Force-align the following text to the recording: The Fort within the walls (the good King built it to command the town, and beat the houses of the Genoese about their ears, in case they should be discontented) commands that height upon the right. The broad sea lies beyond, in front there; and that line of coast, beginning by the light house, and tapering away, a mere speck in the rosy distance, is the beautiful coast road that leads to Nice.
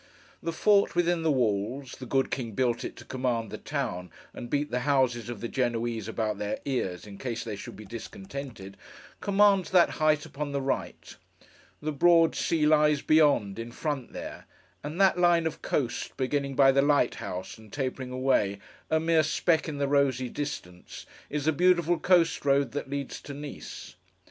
The 0.41 0.51
Fort 0.51 0.95
within 0.95 1.21
the 1.21 1.29
walls 1.31 1.91
(the 1.97 2.07
good 2.07 2.31
King 2.31 2.53
built 2.53 2.83
it 2.83 2.95
to 2.95 3.05
command 3.05 3.51
the 3.51 3.59
town, 3.59 4.09
and 4.33 4.49
beat 4.49 4.71
the 4.71 4.79
houses 4.79 5.29
of 5.29 5.41
the 5.41 5.47
Genoese 5.47 6.07
about 6.07 6.39
their 6.39 6.57
ears, 6.65 7.05
in 7.05 7.19
case 7.19 7.43
they 7.43 7.55
should 7.55 7.75
be 7.75 7.85
discontented) 7.85 8.77
commands 9.19 9.69
that 9.69 9.91
height 10.01 10.25
upon 10.25 10.53
the 10.53 10.59
right. 10.59 11.17
The 11.83 11.91
broad 11.91 12.33
sea 12.35 12.65
lies 12.65 13.03
beyond, 13.03 13.59
in 13.59 13.71
front 13.71 14.11
there; 14.11 14.47
and 14.83 14.99
that 14.99 15.19
line 15.19 15.45
of 15.45 15.61
coast, 15.61 16.17
beginning 16.17 16.55
by 16.55 16.71
the 16.71 16.81
light 16.81 17.13
house, 17.21 17.59
and 17.59 17.71
tapering 17.71 18.09
away, 18.09 18.57
a 18.89 18.99
mere 18.99 19.21
speck 19.21 19.69
in 19.69 19.77
the 19.77 19.87
rosy 19.87 20.29
distance, 20.29 21.05
is 21.29 21.45
the 21.45 21.51
beautiful 21.51 21.99
coast 21.99 22.43
road 22.43 22.71
that 22.71 22.89
leads 22.89 23.21
to 23.21 23.35
Nice. 23.35 23.93